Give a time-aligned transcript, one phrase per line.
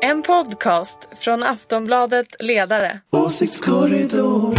[0.00, 3.00] En podcast från Aftonbladet Ledare.
[3.10, 4.54] Åsiktskorridor.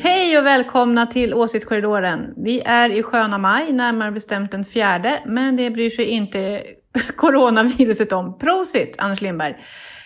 [0.00, 2.34] Hej och välkomna till Åsiktskorridoren.
[2.36, 6.62] Vi är i sköna maj, närmare bestämt den fjärde, men det bryr sig inte
[7.16, 8.38] coronaviruset om.
[8.38, 9.56] Prosit, Anders Lindberg.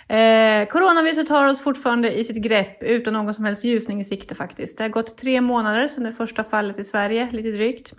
[0.08, 4.34] Eh, coronaviruset har oss fortfarande i sitt grepp utan någon som helst ljusning i sikte
[4.34, 4.78] faktiskt.
[4.78, 7.92] Det har gått tre månader sedan det första fallet i Sverige, lite drygt.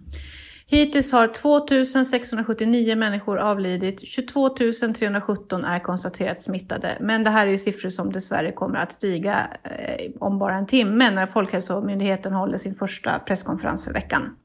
[0.72, 6.98] Hittills har 2679 människor avlidit, 22 317 är konstaterat smittade.
[7.00, 10.68] Men det här är ju siffror som dessvärre kommer att stiga eh, om bara en
[10.68, 14.36] timme när Folkhälsomyndigheten håller sin första presskonferens för veckan.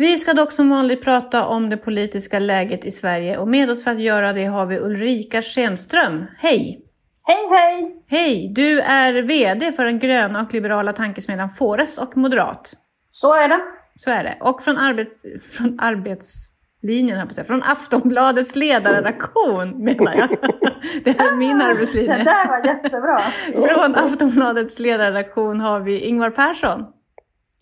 [0.00, 3.84] Vi ska dock som vanligt prata om det politiska läget i Sverige och med oss
[3.84, 6.26] för att göra det har vi Ulrika Schenström.
[6.38, 6.80] Hej!
[7.22, 8.02] Hej hej!
[8.06, 8.52] Hej!
[8.54, 12.76] Du är VD för den gröna och liberala tankesmedjan Forest och Moderat.
[13.10, 13.60] Så är det.
[13.96, 14.38] Så är det.
[14.40, 20.28] Och från, arbets, från arbetslinjen, här på sig, från Aftonbladets ledarredaktion menar jag.
[21.04, 22.16] Det här är min arbetslinje.
[22.16, 23.18] Det där var jättebra.
[23.68, 26.84] Från Aftonbladets ledarredaktion har vi Ingvar Persson.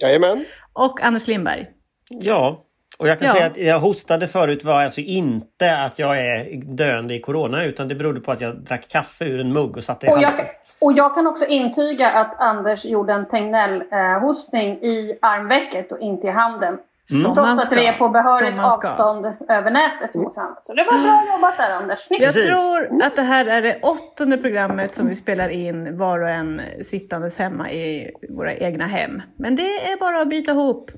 [0.02, 0.44] Jajamän.
[0.72, 1.66] Och Anders Lindberg.
[2.10, 2.64] Ja,
[2.98, 3.34] och jag kan Ja.
[3.34, 7.88] säga att jag hostade förut var alltså inte att jag är döende i corona utan
[7.88, 10.22] det berodde på att jag drack kaffe ur en mugg och satte i Och jag,
[10.28, 10.46] halsen.
[10.80, 16.30] och jag kan också intyga att Anders gjorde en Tegnell-hostning i armvecket och inte i
[16.30, 16.78] handen.
[17.10, 17.74] Som man Trots att ska.
[17.76, 20.58] vi är på behörigt Som avstånd över nätet mot varandra.
[20.62, 21.98] Så det var bra jobbat där Anders.
[22.00, 22.22] Snyggt!
[22.24, 26.28] Jag tror att det här är det åttonde programmet som vi spelar in var och
[26.28, 29.22] en sittandes hemma i våra egna hem.
[29.38, 30.90] Men det är bara att bita ihop,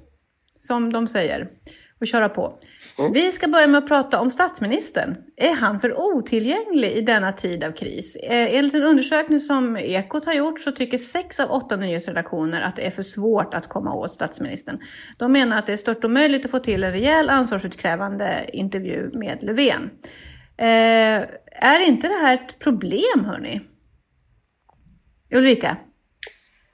[0.61, 1.48] som de säger,
[2.00, 2.58] och köra på.
[3.14, 5.16] Vi ska börja med att prata om statsministern.
[5.36, 8.16] Är han för otillgänglig i denna tid av kris?
[8.16, 12.77] Eh, Enligt en undersökning som Ekot har gjort så tycker sex av åtta nyhetsredaktioner att
[12.77, 14.78] det är för svårt att komma åt statsministern.
[15.19, 19.42] De menar att det är stört omöjligt att få till en rejäl ansvarsutkrävande intervju med
[19.42, 19.91] Löfven.
[20.56, 21.28] Eh,
[21.62, 23.60] är inte det här ett problem, hörni?
[25.34, 25.77] Ulrika?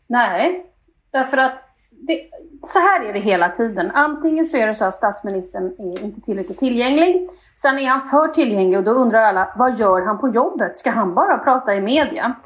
[0.07, 0.67] Nej,
[1.13, 1.66] därför att
[2.07, 2.21] det,
[2.63, 3.91] så här är det hela tiden.
[3.91, 7.29] Antingen så är det så att statsministern är inte tillräckligt tillgänglig.
[7.55, 10.77] Sen är han för tillgänglig och då undrar alla, vad gör han på jobbet?
[10.77, 12.37] Ska han bara prata i media?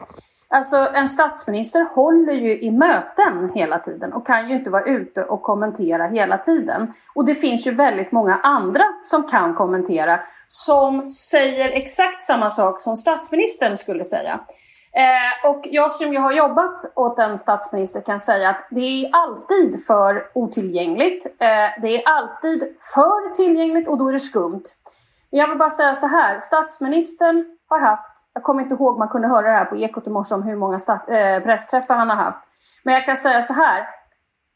[0.53, 5.25] Alltså en statsminister håller ju i möten hela tiden och kan ju inte vara ute
[5.25, 6.93] och kommentera hela tiden.
[7.15, 12.81] Och det finns ju väldigt många andra som kan kommentera som säger exakt samma sak
[12.81, 14.41] som statsministern skulle säga.
[14.93, 19.11] Eh, och jag som ju har jobbat åt en statsminister kan säga att det är
[19.13, 21.27] alltid för otillgängligt.
[21.27, 22.63] Eh, det är alltid
[22.95, 24.63] för tillgängligt och då är det skumt.
[25.31, 29.09] Men jag vill bara säga så här, statsministern har haft, jag kommer inte ihåg, man
[29.09, 32.11] kunde höra det här på Ekot i morse om hur många stat, eh, pressträffar han
[32.11, 32.43] har haft.
[32.83, 33.87] Men jag kan säga så här,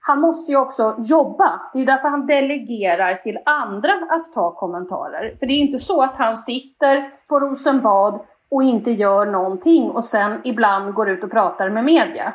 [0.07, 1.61] han måste ju också jobba.
[1.73, 5.37] Det är därför han delegerar till andra att ta kommentarer.
[5.39, 8.21] För det är inte så att han sitter på Rosenbad
[8.55, 12.35] och inte gör någonting och sen ibland går ut och pratar med media.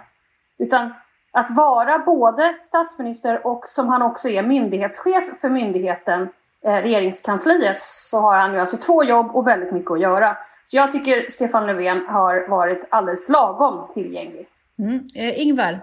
[0.58, 0.94] Utan
[1.32, 6.30] att vara både statsminister och som han också är myndighetschef för myndigheten,
[6.64, 10.38] eh, regeringskansliet, så har han ju alltså två jobb och väldigt mycket att göra.
[10.64, 14.48] Så jag tycker Stefan Löfven har varit alldeles lagom tillgänglig.
[14.80, 15.00] Mm.
[15.16, 15.80] Eh, Ingvar?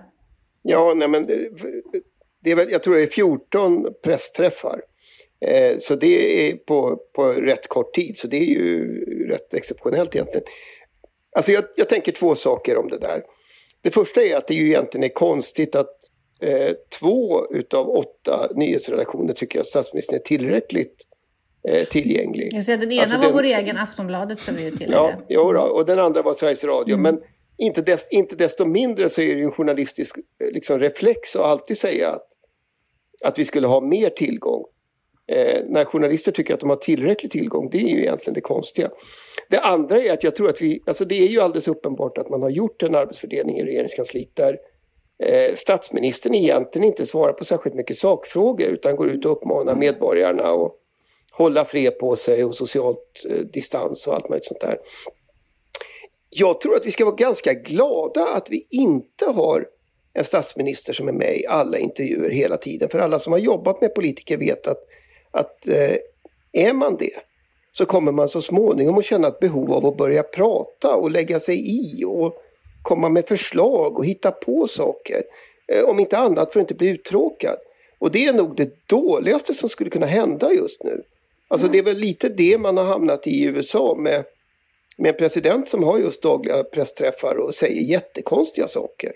[0.63, 1.49] Ja, nej men det,
[2.43, 4.81] det är väl, jag tror det är 14 pressträffar.
[5.41, 8.99] Eh, så det är på, på rätt kort tid, så det är ju
[9.29, 10.47] rätt exceptionellt egentligen.
[11.37, 13.23] Alltså jag, jag tänker två saker om det där.
[13.81, 15.97] Det första är att det ju egentligen är konstigt att
[16.41, 20.97] eh, två utav åtta nyhetsredaktioner tycker att statsministern är tillräckligt
[21.69, 22.49] eh, tillgänglig.
[22.53, 24.93] Jag säger, den ena Alltså, var den- vår egen Aftonbladet ska vi ju tillägga.
[24.97, 26.97] Ja, jo då, och den andra var Sveriges Radio.
[26.97, 27.21] Men
[27.59, 31.43] inte, des, inte desto mindre så är det ju en journalistisk eh, liksom, reflex att
[31.43, 32.29] alltid säga att,
[33.25, 34.65] att vi skulle ha mer tillgång.
[35.29, 38.91] Eh, när journalister tycker att de har tillräcklig tillgång, det är ju egentligen det konstiga.
[39.51, 42.31] Det andra är att jag tror att vi, alltså det är ju alldeles uppenbart att
[42.31, 44.59] man har gjort en arbetsfördelning i regeringskansliet där
[45.23, 50.43] eh, statsministern egentligen inte svarar på särskilt mycket sakfrågor utan går ut och uppmanar medborgarna
[50.43, 50.73] att
[51.33, 54.79] hålla fred på sig och socialt eh, distans och allt möjligt sånt där.
[56.31, 59.67] Jag tror att vi ska vara ganska glada att vi inte har
[60.13, 62.89] en statsminister som är med i alla intervjuer hela tiden.
[62.89, 64.79] För alla som har jobbat med politiker vet att,
[65.37, 65.97] att eh,
[66.53, 67.21] är man det
[67.73, 71.41] så kommer man så småningom att känna ett behov av att börja prata och lägga
[71.41, 72.43] sig i och
[72.83, 75.23] komma med förslag och hitta på saker.
[75.69, 77.57] Eh, om inte annat för att inte bli uttråkad.
[77.99, 81.03] Och det är nog det dåligaste som skulle kunna hända just nu.
[81.49, 84.25] Alltså det är väl lite det man har hamnat i i USA med,
[84.97, 89.13] med en president som har just dagliga pressträffar och säger jättekonstiga saker.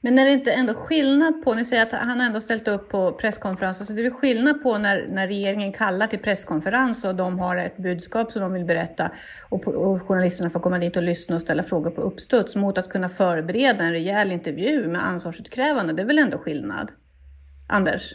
[0.00, 3.12] Men är det inte ändå skillnad på, ni säger att han ändå ställt upp på
[3.12, 7.56] presskonferens, alltså det är skillnad på när, när regeringen kallar till presskonferens och de har
[7.56, 9.10] ett budskap som de vill berätta
[9.48, 12.88] och, och journalisterna får komma dit och lyssna och ställa frågor på uppstuds mot att
[12.88, 15.92] kunna förbereda en rejäl intervju med ansvarsutkrävande.
[15.92, 16.90] Det är väl ändå skillnad?
[17.68, 18.14] Anders?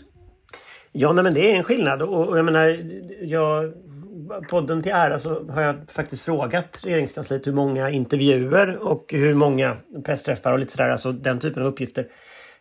[0.91, 2.79] Ja, nej, men det är en skillnad och, och jag menar,
[3.21, 3.73] jag,
[4.49, 9.77] podden till ära så har jag faktiskt frågat regeringskansliet hur många intervjuer och hur många
[10.05, 12.07] pressträffar och lite sådär, alltså den typen av uppgifter.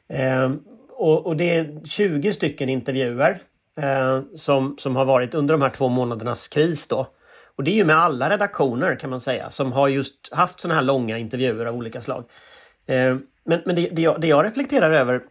[0.09, 0.53] Eh,
[0.91, 3.43] och, och, det är 20 stycken intervjuer
[3.81, 7.07] eh, som, som har varit under de här två månadernas kris då.
[7.57, 10.75] Och det är ju med alla redaktioner kan man säga som har just haft sådana
[10.75, 12.25] här långa intervjuer av olika slag.
[12.87, 15.23] Eh, men men det, det, jag, det jag reflekterar över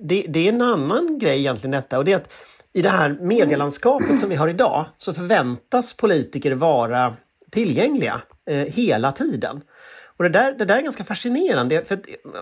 [0.00, 2.32] det, det, är en annan grej egentligen detta och det är att
[2.74, 7.16] i det här medielandskapet som vi har idag så förväntas politiker vara
[7.50, 9.60] tillgängliga eh, hela tiden.
[10.16, 11.84] Och det där, det där är ganska fascinerande.
[11.84, 12.00] För eh,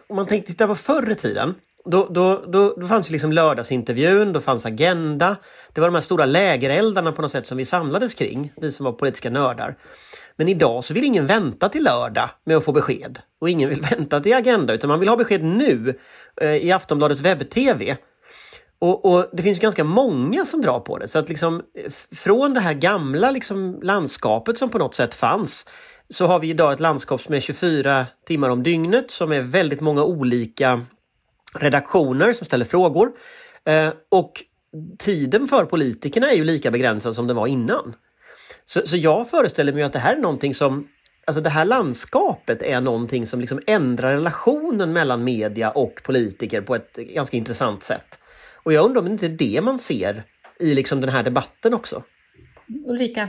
[0.09, 4.33] om man tänker titta på förr i tiden då, då, då, då fanns liksom lördagsintervjun,
[4.33, 5.37] då fanns Agenda.
[5.73, 8.85] Det var de här stora lägereldarna på något sätt som vi samlades kring, vi som
[8.85, 9.77] var politiska nördar.
[10.37, 13.19] Men idag så vill ingen vänta till lördag med att få besked.
[13.41, 16.01] Och ingen vill vänta till Agenda utan man vill ha besked nu
[16.41, 17.97] eh, i Aftonbladets webb-tv.
[18.83, 21.09] Och, och, det finns ganska många som drar på det.
[21.09, 21.63] Så att liksom,
[22.17, 25.67] från det här gamla liksom, landskapet som på något sätt fanns
[26.11, 29.81] så har vi idag ett landskap som är 24 timmar om dygnet som är väldigt
[29.81, 30.87] många olika
[31.55, 33.13] redaktioner som ställer frågor.
[33.65, 34.33] Eh, och
[34.99, 37.95] tiden för politikerna är ju lika begränsad som den var innan.
[38.65, 40.89] Så, så jag föreställer mig att det här är någonting som
[41.25, 46.75] Alltså det här landskapet är någonting som liksom ändrar relationen mellan media och politiker på
[46.75, 48.19] ett ganska intressant sätt.
[48.63, 50.23] Och jag undrar om det inte är det man ser
[50.59, 52.03] i liksom den här debatten också.
[52.87, 53.29] Ulrika?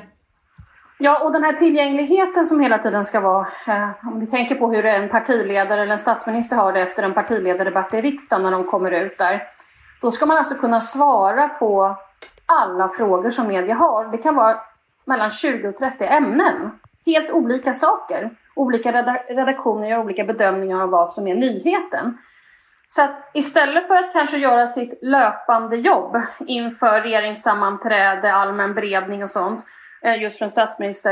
[0.97, 4.71] Ja, och den här tillgängligheten som hela tiden ska vara, eh, om vi tänker på
[4.71, 8.63] hur en partiledare eller en statsminister har det efter en partiledardebatt i riksdagen när de
[8.63, 9.43] kommer ut där.
[10.01, 11.97] Då ska man alltså kunna svara på
[12.45, 14.11] alla frågor som media har.
[14.11, 14.57] Det kan vara
[15.05, 16.71] mellan 20 och 30 ämnen.
[17.05, 18.29] Helt olika saker.
[18.55, 18.91] Olika
[19.27, 22.17] redaktioner gör olika bedömningar av vad som är nyheten.
[22.95, 29.29] Så att istället för att kanske göra sitt löpande jobb inför regeringssammanträde, allmän beredning och
[29.29, 29.65] sånt,
[30.03, 31.11] eh, just från statsminister,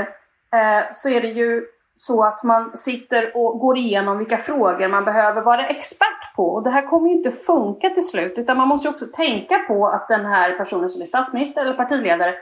[0.53, 5.05] eh, så är det ju så att man sitter och går igenom vilka frågor man
[5.05, 6.47] behöver vara expert på.
[6.53, 9.87] Och det här kommer ju inte funka till slut, utan man måste också tänka på
[9.87, 12.33] att den här personen som är statsminister eller partiledare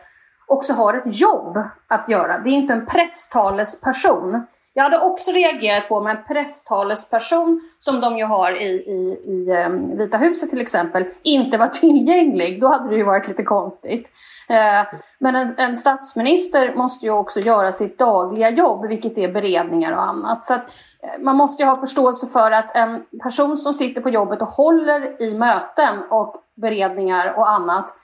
[0.47, 1.57] också har ett jobb
[1.87, 2.37] att göra.
[2.37, 4.45] Det är inte en presstalesperson.
[4.73, 9.65] Jag hade också reagerat på om en presstalesperson, som de ju har i, i, i
[9.65, 12.61] um, Vita huset till exempel, inte var tillgänglig.
[12.61, 14.11] Då hade det ju varit lite konstigt.
[14.49, 19.91] Eh, men en, en, statsminister måste ju också göra sitt dagliga jobb, vilket är beredningar
[19.91, 20.45] och annat.
[20.45, 20.69] Så att,
[21.03, 24.47] eh, man måste ju ha förståelse för att en person som sitter på jobbet och
[24.47, 27.95] håller i möten och beredningar och annat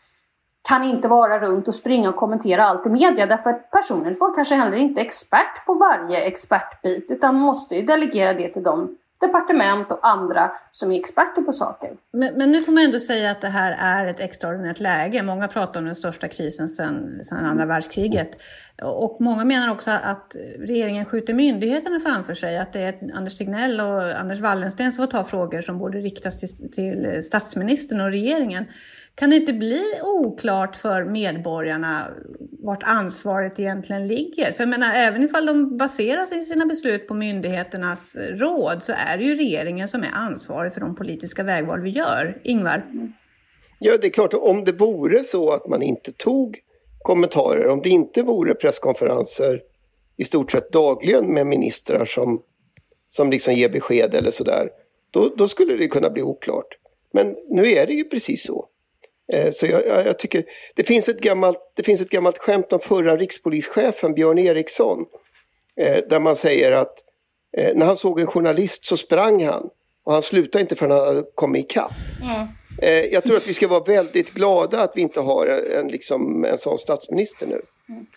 [0.68, 4.36] kan inte vara runt och springa och kommentera allt i media därför att personen får
[4.36, 9.92] kanske heller inte expert på varje expertbit utan måste ju delegera det till de departement
[9.92, 11.90] och andra som är experter på saker.
[12.12, 15.24] Men, men, nu får man ändå säga att det här är ett extraordinärt läge.
[15.24, 18.42] Många pratar om den största krisen sedan, sedan andra världskriget.
[18.84, 22.58] Och många menar också att regeringen skjuter myndigheterna framför sig.
[22.58, 26.40] Att det är Anders Tegnell och Anders Wallensten som får ta frågor som borde riktas
[26.40, 28.66] till, till statsministern och regeringen.
[29.16, 32.08] Kan det inte bli oklart för medborgarna
[32.60, 34.52] vart ansvaret egentligen ligger?
[34.52, 39.24] För jag menar, även ifall de baserar sina beslut på myndigheternas råd så är det
[39.24, 42.42] ju regeringen som är ansvarig för de politiska vägval vi gör.
[42.44, 42.86] Ingvar?
[43.80, 46.58] Ja, det är klart, om det vore så att man inte tog
[47.02, 49.62] kommentarer, om det inte vore presskonferenser
[50.18, 52.42] i stort sett dagligen med ministrar som,
[53.08, 54.70] som liksom ger besked eller sådär,
[55.12, 56.68] då, då skulle det kunna bli oklart.
[57.12, 58.70] Men nu är det ju precis så.
[59.34, 60.44] Eh, så jag, jag, tycker,
[60.76, 65.06] det finns, ett gammalt, det finns ett gammalt skämt om förra rikspolischefen Björn Eriksson.
[65.80, 66.94] Eh, där man säger att
[67.58, 69.70] eh, när han såg en journalist så sprang han.
[70.06, 71.92] Och han slutade inte förrän han hade kommit ikapp.
[72.24, 72.48] Mm.
[73.12, 76.58] Jag tror att vi ska vara väldigt glada att vi inte har en, liksom, en
[76.58, 77.62] sån statsminister nu.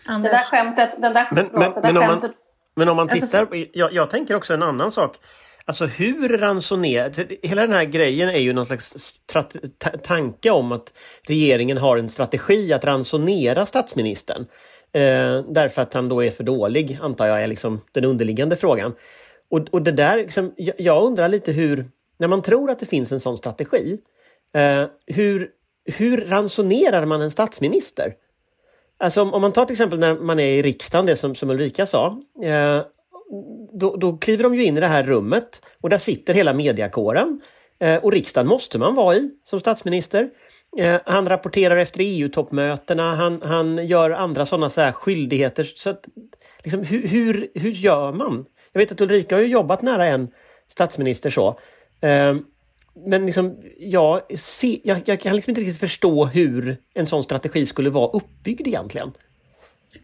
[0.07, 0.21] Mm.
[0.21, 2.29] Det där skämtet, den där, men, men, det där men, skämtet...
[2.29, 2.35] Om
[2.75, 5.17] man, men om man alltså, tittar, jag, jag tänker också en annan sak.
[5.69, 7.27] Alltså hur ransonerar...
[7.47, 9.21] Hela den här grejen är ju någon slags
[10.03, 14.45] tanke om att regeringen har en strategi att ransonera statsministern.
[14.91, 18.95] Eh, därför att han då är för dålig, antar jag är liksom den underliggande frågan.
[19.49, 22.85] Och, och det där, liksom, jag, jag undrar lite hur, när man tror att det
[22.85, 23.97] finns en sån strategi,
[24.53, 25.49] eh, hur,
[25.85, 28.13] hur ransonerar man en statsminister?
[28.97, 31.49] Alltså om, om, man tar till exempel när man är i riksdagen, det som, som
[31.49, 32.21] Ulrika sa.
[32.43, 32.81] Eh,
[33.73, 37.41] då, då kliver de ju in i det här rummet och där sitter hela mediakåren.
[37.79, 40.29] Eh, och riksdagen måste man vara i som statsminister.
[40.77, 45.63] Eh, han rapporterar efter EU-toppmötena, han, han gör andra sådana så här skyldigheter.
[45.63, 46.05] Så att,
[46.63, 48.45] liksom, hur, hur, hur gör man?
[48.71, 50.27] Jag vet att Ulrika har jobbat nära en
[50.67, 51.59] statsminister så.
[52.01, 52.35] Eh,
[53.05, 57.65] men liksom, jag, se, jag, jag kan liksom inte riktigt förstå hur en sån strategi
[57.65, 59.11] skulle vara uppbyggd egentligen.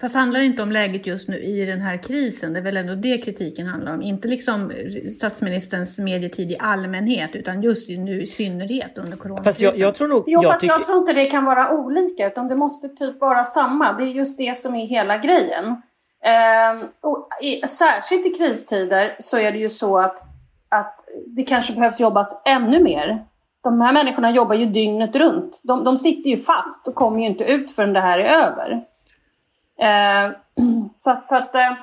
[0.01, 2.53] Fast handlar det inte om läget just nu i den här krisen?
[2.53, 4.01] Det är väl ändå det kritiken handlar om.
[4.01, 4.71] Inte liksom
[5.17, 9.53] statsministerns medietid i allmänhet, utan just nu i synnerhet under coronakrisen.
[9.53, 10.23] Fast jag, jag tror nog...
[10.27, 13.21] Jo, jag fast tycker- jag tror inte det kan vara olika, utan det måste typ
[13.21, 13.93] vara samma.
[13.93, 15.65] Det är just det som är hela grejen.
[16.25, 20.17] Ehm, och i, särskilt i kristider så är det ju så att,
[20.69, 20.95] att
[21.27, 23.25] det kanske behövs jobbas ännu mer.
[23.63, 25.61] De här människorna jobbar ju dygnet runt.
[25.63, 28.83] De, de sitter ju fast och kommer ju inte ut förrän det här är över.
[29.81, 30.31] Eh,
[30.95, 31.73] så att, så att eh,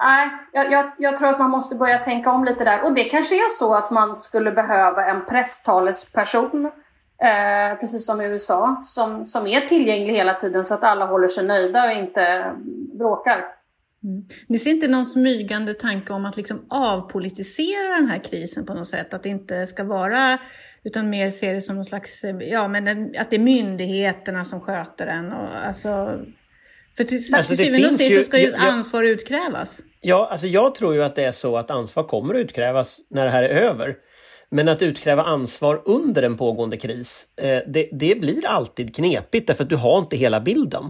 [0.00, 2.84] nej, jag, jag, tror att man måste börja tänka om lite där.
[2.84, 6.70] Och det kanske är så att man skulle behöva en presstalesperson
[7.22, 11.28] Eh, precis som i USA, som, som är tillgänglig hela tiden så att alla håller
[11.28, 12.52] sig nöjda och inte
[12.98, 13.44] bråkar.
[14.04, 14.24] Mm.
[14.46, 18.86] Ni ser inte någon smygande tanke om att liksom avpolitisera den här krisen på något
[18.86, 19.14] sätt?
[19.14, 20.38] Att det inte ska vara,
[20.84, 25.06] utan mer se det som någon slags, ja men att det är myndigheterna som sköter
[25.06, 25.32] den.
[25.32, 26.20] Och, alltså,
[26.96, 29.80] för till, Alltså, till syvende och sist så ska ju jag- jag- ansvar utkrävas.
[30.00, 33.24] Ja, alltså jag tror ju att det är så att ansvar kommer att utkrävas när
[33.24, 33.94] det här är över.
[34.50, 39.62] Men att utkräva ansvar under en pågående kris, eh, det, det blir alltid knepigt därför
[39.64, 40.84] att du har inte hela bilden.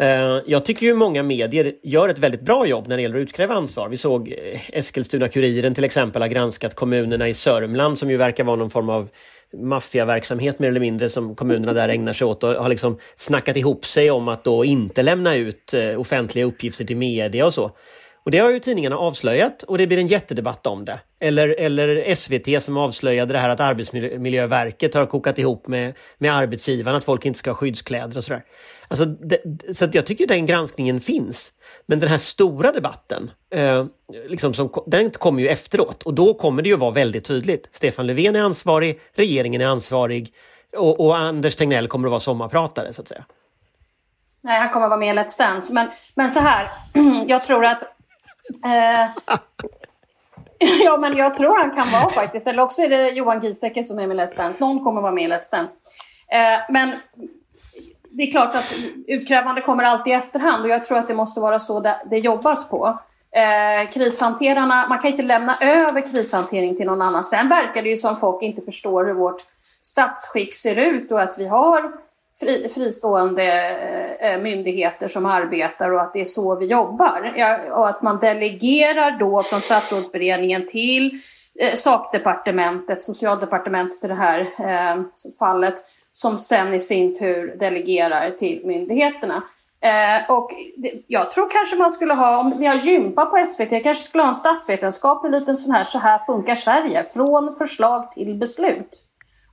[0.00, 3.22] Eh, Jag tycker ju många medier gör ett väldigt bra jobb när det gäller att
[3.22, 3.88] utkräva ansvar.
[3.88, 8.56] Vi såg eh, Eskilstuna-Kuriren till exempel har granskat kommunerna i Sörmland som ju verkar vara
[8.56, 9.08] någon form av
[9.56, 13.86] maffiaverksamhet mer eller mindre som kommunerna där ägnar sig åt och har liksom snackat ihop
[13.86, 17.70] sig om att då inte lämna ut eh, offentliga uppgifter till media och så.
[18.28, 21.00] Och det har ju tidningarna avslöjat och det blir en jättedebatt om det.
[21.20, 26.98] Eller, eller SVT som avslöjade det här att Arbetsmiljöverket har kokat ihop med, med arbetsgivarna
[26.98, 28.44] att folk inte ska ha skyddskläder och sådär.
[28.88, 29.40] Alltså, det,
[29.76, 31.52] så att jag tycker den granskningen finns.
[31.86, 33.86] Men den här stora debatten, eh,
[34.28, 37.68] liksom som, den kommer ju efteråt och då kommer det ju vara väldigt tydligt.
[37.72, 40.34] Stefan Löfven är ansvarig, regeringen är ansvarig
[40.76, 43.24] och, och Anders Tegnell kommer att vara sommarpratare så att säga.
[44.40, 45.74] Nej, han kommer vara med i Let's Dance.
[45.74, 46.66] Men, men så här,
[47.26, 47.94] jag tror att...
[48.64, 49.10] Eh,
[50.84, 52.46] ja, men jag tror han kan vara faktiskt.
[52.46, 54.64] Eller också är det Johan Giesecke som är med i Let's Dance.
[54.64, 55.76] Någon kommer vara med i Let's Dance.
[56.32, 56.96] Eh, men
[58.10, 58.74] det är klart att
[59.06, 62.18] utkrävande kommer alltid i efterhand och jag tror att det måste vara så det, det
[62.18, 62.98] jobbas på.
[63.30, 67.24] Eh, krishanterarna, man kan inte lämna över krishantering till någon annan.
[67.24, 69.42] Sen verkar det ju som folk inte förstår hur vårt
[69.82, 71.92] statsskick ser ut och att vi har
[72.40, 77.32] fri, fristående eh, eh, myndigheter som arbetar och att det är så vi jobbar.
[77.36, 81.20] Ja, och att man delegerar då från statsrådsberedningen till
[81.60, 85.02] eh, sakdepartementet, socialdepartementet i det här eh,
[85.38, 85.74] fallet,
[86.12, 89.42] som sen i sin tur delegerar till myndigheterna.
[89.80, 93.72] Eh, och det, jag tror kanske man skulle ha, om vi har gympa på SVT,
[93.72, 98.10] jag kanske skulle ha en statsvetenskaplig liten sån här, så här funkar Sverige, från förslag
[98.10, 99.04] till beslut.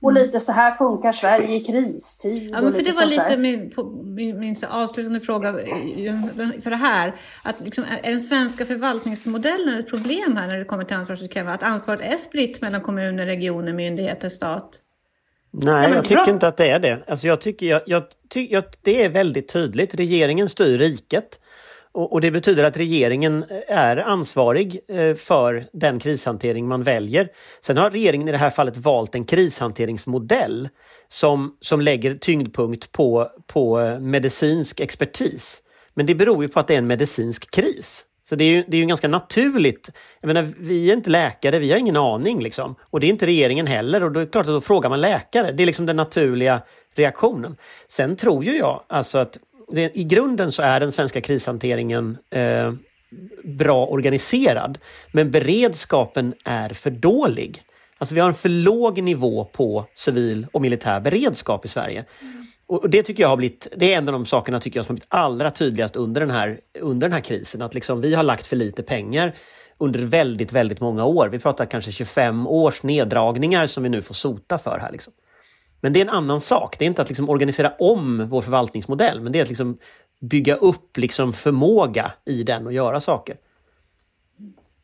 [0.06, 2.50] Och lite så här funkar Sverige i kristid.
[2.52, 6.14] Ja, men för det var lite min, på, min, min så avslutande fråga eh,
[6.62, 7.14] för det här.
[7.42, 11.54] Att liksom, är den svenska förvaltningsmodellen ett problem här när det kommer till ansvarsutkrävande?
[11.54, 14.80] Att ansvaret är spritt mellan kommuner, regioner, myndigheter, stat?
[15.50, 17.04] Nej, men jag tycker inte att det är det.
[17.06, 19.94] Alltså jag tycker, jag, jag, ty, jag, det är väldigt tydligt.
[19.94, 21.40] Regeringen styr riket.
[21.96, 27.28] Och, och det betyder att regeringen eh, är ansvarig eh, för den krishantering man väljer.
[27.60, 30.68] Sen har regeringen i det här fallet valt en krishanteringsmodell
[31.08, 35.62] som, som lägger tyngdpunkt på, på eh, medicinsk expertis.
[35.94, 38.04] Men det beror ju på att det är en medicinsk kris.
[38.28, 39.90] Så det är ju, det är ju ganska naturligt.
[40.20, 42.74] Jag menar, vi är inte läkare, vi har ingen aning liksom.
[42.90, 45.00] Och det är inte regeringen heller och då är det klart att då frågar man
[45.00, 45.52] läkare.
[45.52, 46.62] Det är liksom den naturliga
[46.94, 47.56] reaktionen.
[47.88, 49.38] Sen tror ju jag alltså att
[49.70, 52.72] det, i grunden så är den svenska krishanteringen eh,
[53.44, 54.78] bra organiserad.
[55.12, 57.62] Men beredskapen är för dålig.
[57.98, 62.04] Alltså vi har en för låg nivå på civil och militär beredskap i Sverige.
[62.10, 64.86] Och och det tycker jag har blivit, det är en av de sakerna tycker jag
[64.86, 67.62] som har blivit allra tydligast under den här, under den här krisen.
[67.62, 69.34] Att liksom vi har lagt för lite pengar
[69.78, 71.28] under väldigt, väldigt många år.
[71.32, 74.92] Vi pratar kanske 25 års neddragningar som vi nu får sota för här.
[74.92, 75.12] Liksom.
[75.86, 76.78] Men det är en annan sak.
[76.78, 79.78] Det är inte att liksom organisera om vår förvaltningsmodell, men det är att liksom
[80.20, 83.36] bygga upp liksom förmåga i den och göra saker.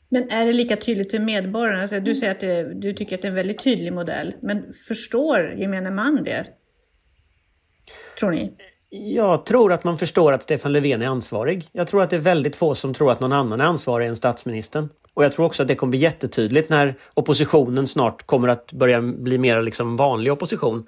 [0.08, 1.82] Men är det lika tydligt till medborgarna?
[1.82, 4.72] Alltså, du säger att det, du tycker att det är en väldigt tydlig modell, men
[4.88, 6.46] förstår gemene man det?
[8.18, 8.52] Tror ni?
[8.94, 11.68] Jag tror att man förstår att Stefan Löfven är ansvarig.
[11.72, 14.16] Jag tror att det är väldigt få som tror att någon annan är ansvarig än
[14.16, 14.88] statsministern.
[15.14, 19.00] Och jag tror också att det kommer bli jättetydligt när oppositionen snart kommer att börja
[19.00, 20.86] bli mer liksom vanlig opposition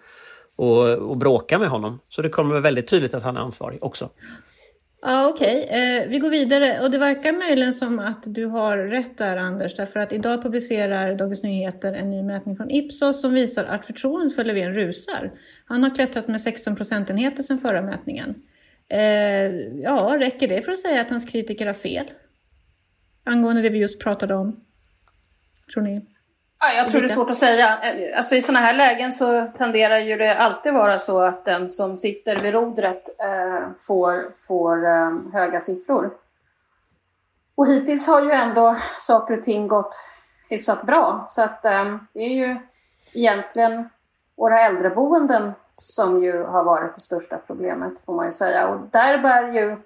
[0.56, 2.00] och, och bråka med honom.
[2.08, 4.08] Så det kommer vara väldigt tydligt att han är ansvarig också.
[5.06, 5.99] Ja, Okej, okay.
[6.02, 9.75] eh, vi går vidare och det verkar möjligen som att du har rätt där Anders,
[9.75, 14.37] därför att idag publicerar Dagens Nyheter en ny mätning från Ipsos som visar att förtroendet
[14.37, 15.32] för Löfven rusar.
[15.66, 18.34] Han har klättrat med 16 procentenheter sedan förra mätningen.
[18.88, 19.00] Eh,
[19.82, 22.11] ja, räcker det för att säga att hans kritiker har fel?
[23.25, 24.61] Angående det vi just pratade om.
[25.75, 26.06] Tror ni?
[26.66, 27.78] Ja, jag tror det är svårt att säga.
[27.83, 31.68] Eh, alltså, I sådana här lägen så tenderar ju det alltid vara så att den
[31.68, 36.11] som sitter vid rodret eh, får, får eh, höga siffror.
[37.54, 39.97] Och hittills har ju ändå saker och ting gått
[40.49, 41.26] hyfsat bra.
[41.28, 42.56] Så att eh, det är ju
[43.12, 43.88] egentligen
[44.37, 48.68] våra äldreboenden som ju har varit det största problemet får man ju säga.
[48.68, 49.76] Och där bär ju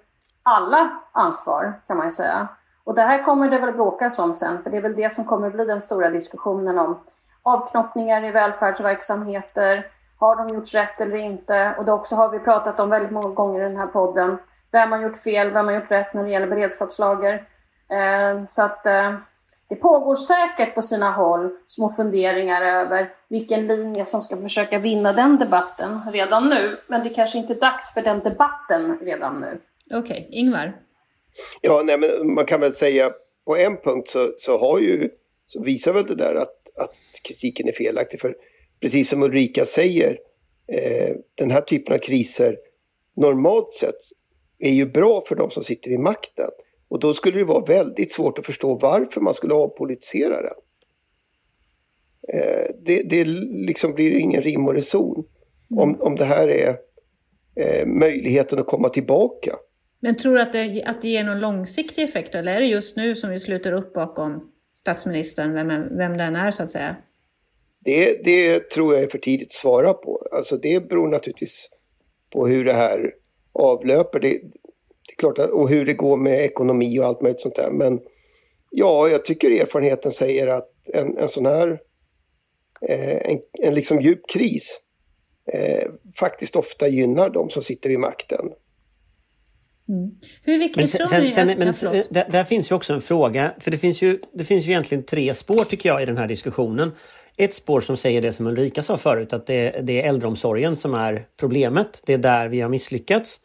[0.43, 2.47] alla ansvar kan man ju säga.
[2.83, 5.25] Och det här kommer det väl bråkas om sen, för det är väl det som
[5.25, 6.99] kommer bli den stora diskussionen om
[7.43, 9.87] avknoppningar i välfärdsverksamheter.
[10.19, 11.75] Har de gjort rätt eller inte?
[11.77, 14.37] Och det också har vi pratat om väldigt många gånger i den här podden.
[14.71, 15.51] Vem har gjort fel?
[15.51, 17.33] Vem har gjort rätt när det gäller beredskapslager?
[17.89, 19.13] Eh, så att eh,
[19.69, 25.13] det pågår säkert på sina håll små funderingar över vilken linje som ska försöka vinna
[25.13, 26.77] den debatten redan nu.
[26.87, 29.59] Men det kanske inte är dags för den debatten redan nu.
[29.85, 30.25] Okej, okay.
[30.29, 30.73] Ingvar?
[31.61, 33.13] Ja, nej, men man kan väl säga
[33.45, 35.09] på en punkt så, så, har ju,
[35.45, 36.93] så visar väl det där att, att
[37.23, 38.19] kritiken är felaktig.
[38.19, 38.35] För
[38.81, 40.19] precis som Ulrika säger,
[40.67, 42.57] eh, den här typen av kriser
[43.15, 43.99] normalt sett
[44.59, 46.49] är ju bra för de som sitter vid makten.
[46.87, 50.53] Och då skulle det vara väldigt svårt att förstå varför man skulle avpolitisera den.
[52.33, 53.25] Eh, det, det
[53.67, 55.25] liksom blir ingen rim och reson
[55.69, 56.77] om, om det här är
[57.55, 59.55] eh, möjligheten att komma tillbaka.
[59.99, 62.95] Men tror du att det, att det ger någon långsiktig effekt eller är det just
[62.95, 66.95] nu som vi sluter upp bakom statsministern, vem, vem den är så att säga?
[67.79, 70.27] Det, det tror jag är för tidigt att svara på.
[70.31, 71.69] Alltså det beror naturligtvis
[72.29, 73.13] på hur det här
[73.53, 74.19] avlöper.
[74.19, 77.55] Det, det är klart att, och hur det går med ekonomi och allt möjligt sånt
[77.55, 77.71] där.
[77.71, 77.99] Men
[78.71, 81.79] ja, jag tycker erfarenheten säger att en, en sån här
[82.81, 84.81] eh, en, en liksom djup kris
[85.53, 88.49] eh, faktiskt ofta gynnar de som sitter vid makten.
[89.89, 90.11] Mm.
[90.43, 91.73] Hur viktigt tror ni sen, men,
[92.09, 95.03] där, där, finns ju också en fråga, för det finns, ju, det finns ju egentligen
[95.03, 96.91] tre spår tycker jag i den här diskussionen.
[97.37, 100.93] Ett spår som säger det som Ulrika sa förut, att det, det är äldreomsorgen som
[100.93, 102.01] är problemet.
[102.05, 103.39] Det är där vi har misslyckats.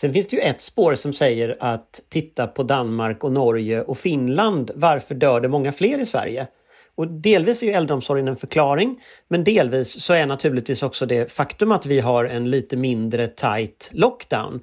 [0.00, 3.98] Sen finns det ju ett spår som säger att titta på Danmark och Norge och
[3.98, 4.70] Finland.
[4.74, 6.46] Varför dör det många fler i Sverige?
[6.94, 11.72] Och delvis är ju äldreomsorgen en förklaring, men delvis så är naturligtvis också det faktum
[11.72, 14.62] att vi har en lite mindre tight lockdown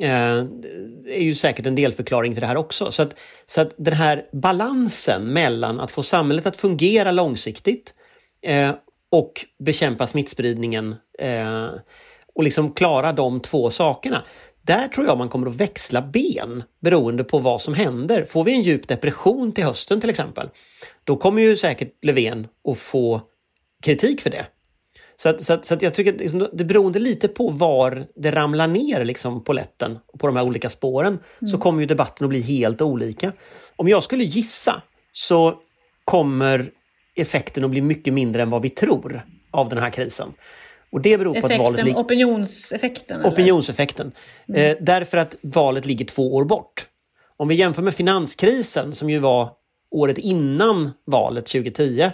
[0.00, 0.38] Eh,
[1.06, 2.92] är ju säkert en delförklaring till det här också.
[2.92, 3.14] Så att,
[3.46, 7.94] så att den här balansen mellan att få samhället att fungera långsiktigt
[8.42, 8.70] eh,
[9.10, 11.68] och bekämpa smittspridningen eh,
[12.34, 14.22] och liksom klara de två sakerna.
[14.62, 18.24] Där tror jag man kommer att växla ben beroende på vad som händer.
[18.24, 20.48] Får vi en djup depression till hösten till exempel,
[21.04, 23.20] då kommer ju säkert Löfven att få
[23.82, 24.46] kritik för det.
[25.24, 28.06] Så, att, så, att, så att jag tycker att liksom, det beroende lite på var
[28.14, 31.52] det ramlar ner liksom, på lätten, på de här olika spåren, mm.
[31.52, 33.32] så kommer ju debatten att bli helt olika.
[33.76, 34.82] Om jag skulle gissa
[35.12, 35.54] så
[36.04, 36.70] kommer
[37.16, 40.32] effekten att bli mycket mindre än vad vi tror av den här krisen.
[40.90, 41.96] Och det beror Effekten, på att valet...
[41.96, 43.20] Opinionseffekten?
[43.20, 43.30] Eller?
[43.30, 44.12] Opinionseffekten.
[44.48, 44.70] Mm.
[44.70, 46.86] Eh, därför att valet ligger två år bort.
[47.36, 49.50] Om vi jämför med finanskrisen som ju var
[49.90, 52.10] året innan valet 2010.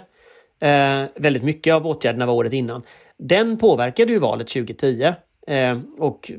[0.61, 2.83] Eh, väldigt mycket av åtgärderna var året innan.
[3.17, 5.13] Den påverkade ju valet 2010
[5.47, 6.31] eh, och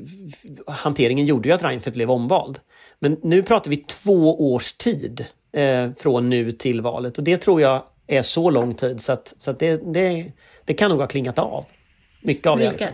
[0.67, 2.59] hanteringen gjorde ju att Reinfeldt blev omvald.
[2.99, 7.61] Men nu pratar vi två års tid eh, från nu till valet och det tror
[7.61, 10.31] jag är så lång tid så att, så att det, det,
[10.65, 11.65] det kan nog ha klingat av.
[12.21, 12.93] Mycket av det.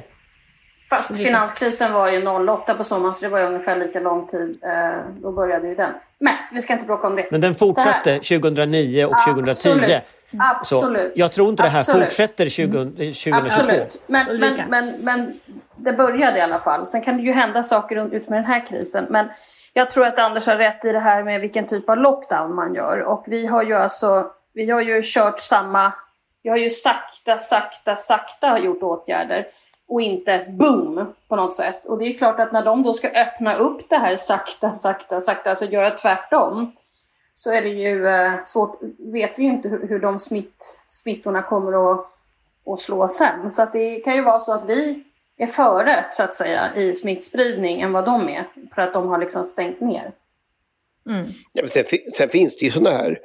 [0.89, 1.23] Fast Vilka?
[1.23, 4.59] finanskrisen var ju 08 på sommaren så det var ju ungefär lika lång tid.
[4.63, 5.91] Eh, då började ju den.
[6.19, 7.27] Men vi ska inte bråka om det.
[7.31, 9.45] Men den fortsatte 2009 och Absolut.
[9.45, 9.69] 2010.
[9.69, 10.03] Absolut.
[10.63, 12.03] Så jag tror inte det här Absolut.
[12.03, 13.37] fortsätter 20, 2022.
[13.37, 14.01] Absolut.
[14.07, 15.39] Men, men, men, men
[15.75, 16.87] det började i alla fall.
[16.87, 19.05] Sen kan det ju hända saker ut med den här krisen.
[19.09, 19.27] Men
[19.73, 22.73] jag tror att Anders har rätt i det här med vilken typ av lockdown man
[22.73, 23.03] gör.
[23.03, 25.93] Och vi har ju alltså, vi har ju kört samma
[26.43, 29.47] vi har ju sakta, sakta, sakta gjort åtgärder
[29.87, 31.85] och inte boom på något sätt.
[31.85, 35.21] Och det är klart att när de då ska öppna upp det här sakta, sakta,
[35.21, 36.71] sakta, alltså göra tvärtom,
[37.39, 41.41] så är det ju eh, svårt, vet vi ju inte hur, hur de smitt, smittorna
[41.41, 42.05] kommer att,
[42.65, 43.51] att slå sen.
[43.51, 45.03] Så att det kan ju vara så att vi
[45.37, 49.17] är före, så att säga, i smittspridning än vad de är, för att de har
[49.17, 50.11] liksom stängt ner.
[51.09, 51.25] Mm.
[51.53, 51.85] Ja, men sen,
[52.17, 53.19] sen finns det ju sådana här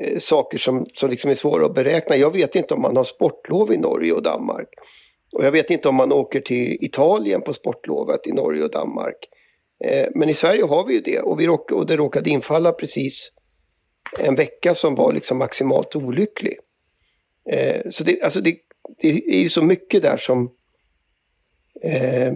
[0.00, 2.16] eh, saker som, som liksom är svåra att beräkna.
[2.16, 4.68] Jag vet inte om man har sportlov i Norge och Danmark.
[5.32, 9.28] Och jag vet inte om man åker till Italien på sportlovet i Norge och Danmark.
[9.84, 12.72] Eh, men i Sverige har vi ju det och, vi råk, och det råkade infalla
[12.72, 13.32] precis
[14.18, 16.56] en vecka som var liksom maximalt olycklig.
[17.50, 18.56] Eh, så det, alltså det,
[19.00, 20.50] det är ju så mycket där som
[21.82, 22.32] eh,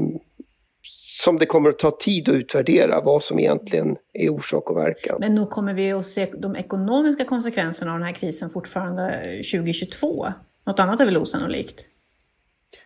[1.23, 5.17] som det kommer att ta tid att utvärdera vad som egentligen är orsak och verkan.
[5.21, 9.61] Men nog kommer vi att se de ekonomiska konsekvenserna av den här krisen fortfarande eh,
[9.61, 10.27] 2022?
[10.67, 11.89] Något annat är väl osannolikt?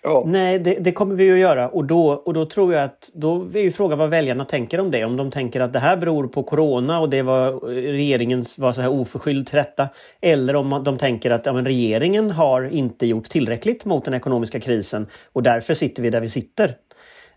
[0.02, 0.22] Ja.
[0.26, 3.48] Nej, det, det, kommer vi att göra och då, och då tror jag att då
[3.54, 5.04] är ju frågan vad väljarna tänker om det.
[5.04, 7.52] Om de tänker att det här beror på corona och det var
[7.92, 9.88] regeringens var så här oförskylld till detta.
[10.20, 14.60] Eller om de tänker att ja, men regeringen har inte gjort tillräckligt mot den ekonomiska
[14.60, 16.76] krisen och därför sitter vi där vi sitter.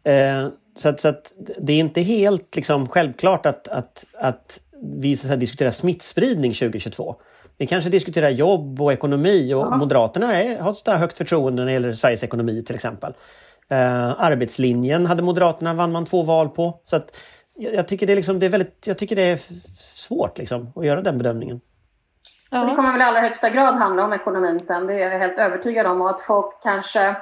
[0.04, 5.18] Eh, så, att, så att det är inte helt liksom, självklart att, att, att vi
[5.18, 7.16] så diskuterar smittspridning 2022.
[7.58, 9.78] Vi kanske diskuterar jobb och ekonomi och ja.
[9.78, 13.14] Moderaterna är, har ett högt förtroende när det gäller Sveriges ekonomi till exempel.
[13.72, 16.80] Uh, arbetslinjen hade Moderaterna, vann man två val på.
[16.84, 17.16] Så att
[17.56, 19.40] jag, jag tycker det är, liksom, det är väldigt, jag tycker det är
[19.96, 21.62] svårt liksom, att göra den bedömningen.
[22.52, 22.64] Ja.
[22.64, 25.40] Det kommer väl i allra högsta grad handla om ekonomin sen, det är jag helt
[25.40, 26.02] övertygad om.
[26.02, 27.16] Och att folk kanske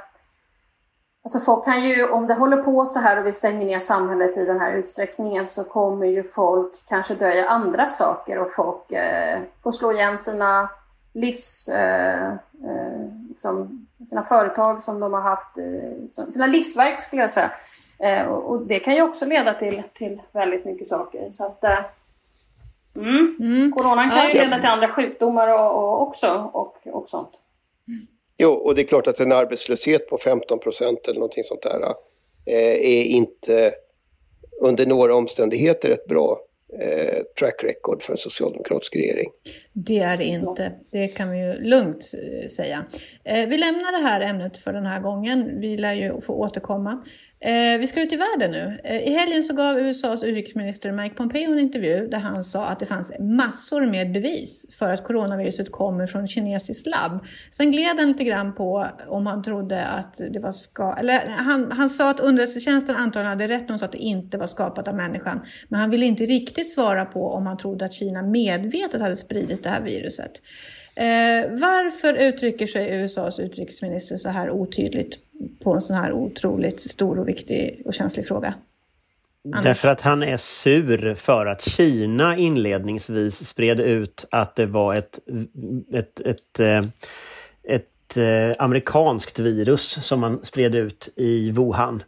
[1.24, 4.38] Alltså folk kan ju, om det håller på så här och vi stänger ner samhället
[4.38, 8.92] i den här utsträckningen så kommer ju folk kanske dö i andra saker och folk
[8.92, 10.70] eh, får slå igen sina
[11.14, 11.68] livs...
[11.68, 12.32] Eh,
[12.64, 17.52] eh, liksom, sina företag som de har haft, eh, sina livsverk skulle jag säga.
[18.00, 21.30] Eh, och, och, det kan ju också leda till, till väldigt mycket saker.
[21.30, 21.80] Så att, eh,
[22.96, 23.72] mm, mm.
[23.72, 27.41] Coronan kan ja, ju leda till andra sjukdomar och, och också och, och sånt.
[28.38, 31.82] Jo, och det är klart att en arbetslöshet på 15 procent eller någonting sånt där
[32.46, 33.74] eh, är inte
[34.62, 36.40] under några omständigheter ett bra
[36.82, 39.30] eh, track record för en socialdemokratisk regering.
[39.74, 42.86] Det är det inte, det kan vi ju lugnt eh, säga.
[43.24, 45.60] Eh, vi lämnar det här ämnet för den här gången.
[45.60, 47.04] Vi lär ju få återkomma.
[47.40, 48.80] Eh, vi ska ut i världen nu.
[48.84, 52.86] I helgen så gav USAs utrikesminister Mike Pompeo en intervju där han sa att det
[52.86, 57.26] fanns massor med bevis för att coronaviruset kommer från kinesiskt labb.
[57.52, 61.72] Sen gled han lite grann på om han trodde att det var ska eller han,
[61.72, 64.88] han sa att underrättelsetjänsten antagligen hade rätt när de sa att det inte var skapat
[64.88, 65.42] av människan.
[65.70, 69.61] Men han ville inte riktigt svara på om han trodde att Kina medvetet hade spridit
[69.64, 70.42] det här viruset.
[70.96, 75.18] Eh, varför uttrycker sig USAs utrikesminister så här otydligt
[75.64, 78.54] på en sån här otroligt stor och viktig och känslig fråga?
[79.46, 79.64] Anders.
[79.64, 85.20] Därför att han är sur för att Kina inledningsvis spred ut att det var ett,
[85.94, 86.84] ett, ett, eh,
[87.64, 92.04] ett, ett amerikanskt virus som man spred ut i Wuhan.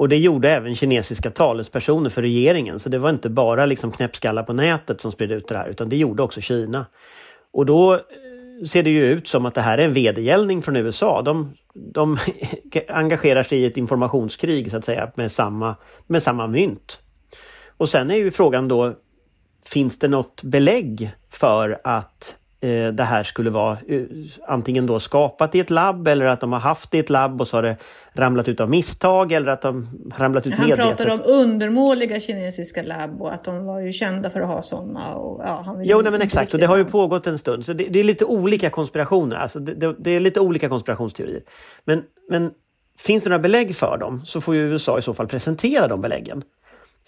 [0.00, 2.80] Och det gjorde även kinesiska talespersoner för regeringen.
[2.80, 5.88] Så det var inte bara liksom knäppskallar på nätet som spred ut det här utan
[5.88, 6.86] det gjorde också Kina.
[7.52, 8.00] Och då eh,
[8.66, 11.22] ser det ju ut som att det här är en vedergällning från USA.
[11.22, 12.18] De, de
[12.88, 17.00] engagerar sig i ett informationskrig så att säga med samma, med samma mynt.
[17.76, 18.94] Och sen är ju frågan då,
[19.64, 22.36] finns det något belägg för att
[22.92, 24.06] det här skulle vara uh,
[24.48, 27.40] antingen då skapat i ett labb eller att de har haft det i ett labb
[27.40, 27.76] och så har det
[28.12, 30.96] ramlat ut av misstag eller att de ramlat ut Han medvetet.
[30.96, 35.14] pratar om undermåliga kinesiska labb och att de var ju kända för att ha sådana.
[35.14, 36.54] Och, ja, han jo, nej, men exakt.
[36.54, 37.64] Och det har ju pågått en stund.
[37.64, 39.36] Så det, det är lite olika konspirationer.
[39.36, 41.42] Alltså det, det, det, är lite olika konspirationsteorier.
[41.84, 42.50] Men, men
[42.98, 46.00] finns det några belägg för dem så får ju USA i så fall presentera de
[46.00, 46.42] beläggen.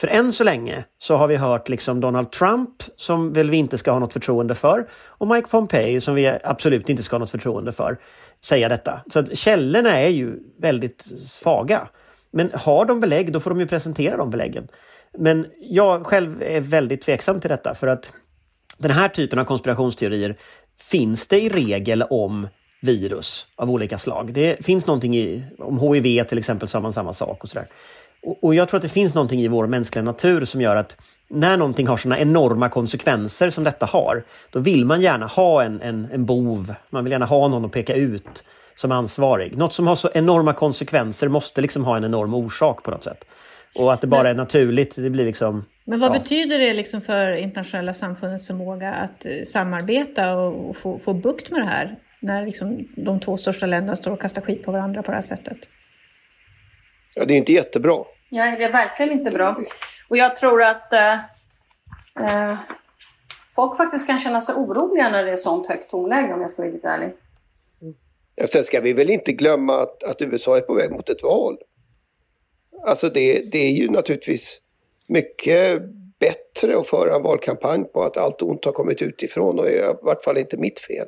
[0.00, 3.78] För än så länge så har vi hört liksom Donald Trump som väl vi inte
[3.78, 7.31] ska ha något förtroende för och Mike Pompeo som vi absolut inte ska ha något
[7.31, 7.98] förtroende för
[8.44, 9.00] säga detta.
[9.12, 11.88] Så att källorna är ju väldigt svaga.
[12.31, 14.68] Men har de belägg då får de ju presentera de beläggen.
[15.18, 18.12] Men jag själv är väldigt tveksam till detta för att
[18.78, 20.37] den här typen av konspirationsteorier
[20.78, 22.48] finns det i regel om
[22.83, 24.33] virus av olika slag.
[24.33, 27.66] Det finns någonting i, om HIV till exempel så har man samma sak och sådär.
[28.42, 30.96] Och, jag tror att det finns någonting i vår mänskliga natur som gör att
[31.28, 35.80] när någonting har sådana enorma konsekvenser som detta har, då vill man gärna ha en,
[35.80, 36.74] en, en bov.
[36.90, 38.44] Man vill gärna ha någon att peka ut
[38.76, 39.56] som ansvarig.
[39.56, 43.24] Något som har så enorma konsekvenser måste liksom ha en enorm orsak på något sätt.
[43.74, 45.64] Och att det bara är naturligt, det blir liksom...
[45.85, 46.18] Men vad ja.
[46.18, 51.61] betyder det liksom för internationella samfundets förmåga att eh, samarbeta och få, få bukt med
[51.61, 51.96] det här?
[52.20, 55.22] När liksom de två största länderna står och kastar skit på varandra på det här
[55.22, 55.58] sättet.
[57.14, 58.05] Ja, det är inte jättebra.
[58.31, 59.61] Nej, det är verkligen inte bra.
[60.09, 61.14] Och jag tror att eh,
[62.20, 62.59] eh,
[63.57, 66.62] folk faktiskt kan känna sig oroliga när det är sånt högt tonläge om jag ska
[66.62, 67.12] vara riktigt ärlig.
[68.53, 71.59] Sen ska vi väl inte glömma att, att USA är på väg mot ett val.
[72.87, 74.61] Alltså det, det är ju naturligtvis
[75.09, 75.83] mycket
[76.20, 79.94] bättre att föra en valkampanj på att allt ont har kommit utifrån och är i
[80.03, 81.07] vart fall inte mitt fel.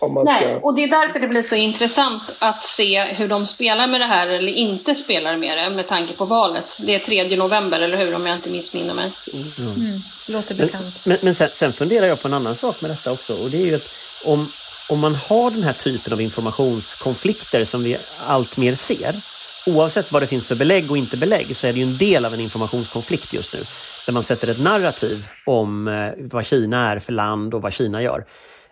[0.00, 0.66] Om man Nej, ska...
[0.66, 4.06] och det är därför det blir så intressant att se hur de spelar med det
[4.06, 6.78] här eller inte spelar med det med tanke på valet.
[6.80, 8.14] Det är 3 november, eller hur?
[8.14, 9.12] Om jag inte missminner mig.
[9.32, 9.48] Mm.
[9.58, 10.00] Mm.
[10.26, 10.82] Låter bekant.
[10.82, 13.50] Men, men, men sen, sen, funderar jag på en annan sak med detta också och
[13.50, 13.88] det är ju att
[14.24, 14.52] om,
[14.88, 19.22] om man har den här typen av informationskonflikter som vi allt mer ser
[19.68, 22.24] oavsett vad det finns för belägg och inte belägg så är det ju en del
[22.24, 23.64] av en informationskonflikt just nu.
[24.06, 28.02] Där man sätter ett narrativ om eh, vad Kina är för land och vad Kina
[28.02, 28.24] gör.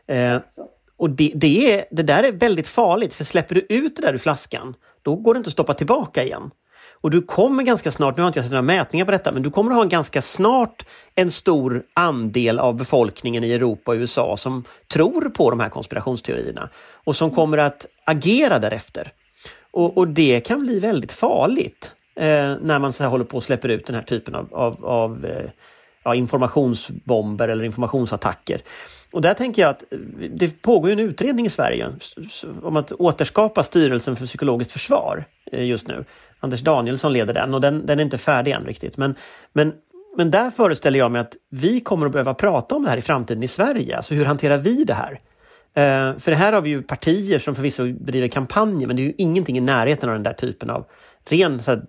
[0.09, 0.39] Eh,
[0.97, 4.15] och det, det, är, det där är väldigt farligt för släpper du ut det där
[4.15, 6.51] ur flaskan då går det inte att stoppa tillbaka igen.
[7.01, 9.43] Och du kommer ganska snart, nu har inte jag sett några mätningar på detta, men
[9.43, 13.97] du kommer att ha en ganska snart en stor andel av befolkningen i Europa och
[13.97, 16.69] USA som tror på de här konspirationsteorierna
[17.05, 19.13] och som kommer att agera därefter.
[19.71, 23.43] Och, och det kan bli väldigt farligt eh, när man så här håller på och
[23.43, 25.51] släpper ut den här typen av, av, av eh,
[26.07, 28.61] ja, informationsbomber eller informationsattacker.
[29.13, 29.99] Och där tänker jag att eh,
[30.31, 31.91] det pågår en utredning i Sverige
[32.63, 36.05] om att återskapa styrelsen för psykologiskt försvar eh, just nu.
[36.41, 38.97] Anders Danielsson leder den och den, den är inte färdig än riktigt.
[38.97, 39.15] Men,
[39.53, 39.73] men,
[40.17, 43.03] men där föreställer jag mig att vi kommer att behöva prata om det här i
[43.03, 43.97] framtiden i Sverige.
[43.97, 45.21] Alltså hur hanterar vi det här?
[45.75, 49.15] Eh, för här har vi ju partier som förvisso bedriver kampanjer men det är ju
[49.19, 50.87] ingenting i närheten av den där typen av
[51.29, 51.83] ren så här,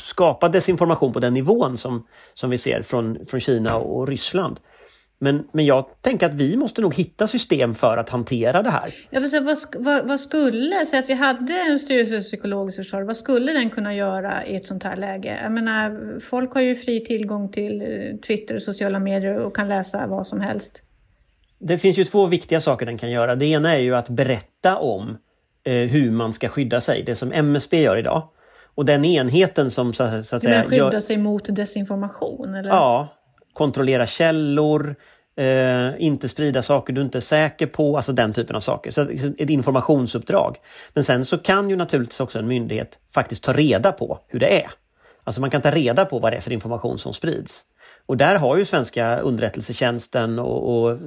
[0.00, 4.60] skapa desinformation på den nivån som, som vi ser från, från Kina och Ryssland.
[5.18, 8.94] Men, men jag tänker att vi måste nog hitta system för att hantera det här.
[9.10, 12.76] Ja, men så vad, vad, vad skulle, så att vi hade en styrelse för psykologiskt
[12.76, 15.40] försvar, vad skulle den kunna göra i ett sånt här läge?
[15.42, 19.68] Jag menar, folk har ju fri tillgång till eh, Twitter och sociala medier och kan
[19.68, 20.82] läsa vad som helst.
[21.58, 23.34] Det finns ju två viktiga saker den kan göra.
[23.34, 25.18] Det ena är ju att berätta om
[25.70, 28.28] hur man ska skydda sig, det som MSB gör idag.
[28.74, 30.62] Och den enheten som så, så att säga...
[30.62, 31.00] skydda gör...
[31.00, 32.54] sig mot desinformation?
[32.54, 32.68] Eller?
[32.68, 33.08] Ja,
[33.52, 34.96] kontrollera källor,
[35.36, 38.90] eh, inte sprida saker du inte är säker på, alltså den typen av saker.
[38.90, 39.02] Så
[39.38, 40.56] ett informationsuppdrag.
[40.94, 44.62] Men sen så kan ju naturligtvis också en myndighet faktiskt ta reda på hur det
[44.62, 44.70] är.
[45.24, 47.64] Alltså man kan ta reda på vad det är för information som sprids.
[48.06, 50.98] Och där har ju svenska underrättelsetjänsten och, och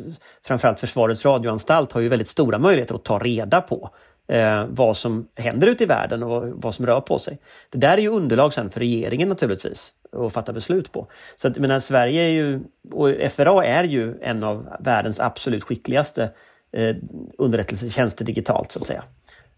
[0.46, 3.90] framförallt Försvarets radioanstalt har ju väldigt stora möjligheter att ta reda på
[4.30, 7.38] eh, vad som händer ute i världen och vad som rör på sig.
[7.70, 11.08] Det där är ju underlag sen för regeringen naturligtvis att fatta beslut på.
[11.36, 12.60] Så att, menar, Sverige är ju,
[12.92, 16.30] och FRA är ju en av världens absolut skickligaste
[16.72, 16.96] eh,
[17.38, 19.04] underrättelsetjänster digitalt så att säga.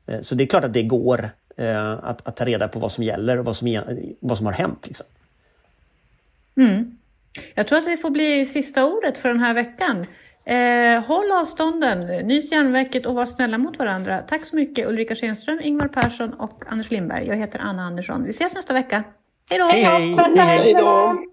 [0.07, 2.91] Eh, så det är klart att det går eh, att, att, ta reda på vad
[2.91, 3.81] som gäller och vad som,
[4.19, 4.87] vad som har hänt.
[4.87, 5.05] Liksom.
[6.57, 6.97] Mm.
[7.55, 10.05] Jag tror att det får bli sista ordet för den här veckan.
[10.45, 14.21] Eh, håll avstånden, nys järnverket och var snälla mot varandra.
[14.27, 17.27] Tack så mycket Ulrika Schenström, Ingvar Persson och Anders Lindberg.
[17.27, 18.23] Jag heter Anna Andersson.
[18.23, 19.03] Vi ses nästa vecka.
[19.49, 19.65] Hej då!
[19.65, 20.13] Hej, hej.
[20.35, 21.27] hej, hej.